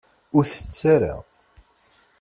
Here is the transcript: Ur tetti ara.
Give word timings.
Ur 0.35 0.43
tetti 0.45 0.83
ara. 0.95 1.15